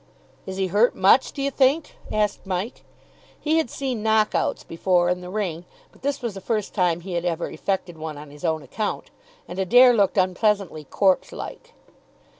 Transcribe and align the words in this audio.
"Is 0.47 0.57
he 0.57 0.65
hurt 0.65 0.95
much, 0.95 1.31
do 1.31 1.43
you 1.43 1.51
think?" 1.51 1.95
asked 2.11 2.43
Mike. 2.47 2.83
He 3.39 3.57
had 3.59 3.69
seen 3.69 4.01
knock 4.01 4.33
outs 4.33 4.63
before 4.63 5.09
in 5.09 5.21
the 5.21 5.29
ring, 5.29 5.63
but 5.91 6.01
this 6.01 6.23
was 6.23 6.33
the 6.33 6.41
first 6.41 6.73
time 6.73 7.01
he 7.01 7.13
had 7.13 7.23
ever 7.23 7.51
effected 7.51 7.99
one 7.99 8.17
on 8.17 8.31
his 8.31 8.43
own 8.43 8.63
account, 8.63 9.11
and 9.47 9.59
Adair 9.59 9.93
looked 9.93 10.17
unpleasantly 10.17 10.85
corpse 10.85 11.31
like. 11.31 11.73